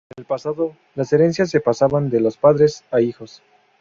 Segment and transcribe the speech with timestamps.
[0.17, 3.43] En el pasado, las herencias se pasaban de los padres a los hijos.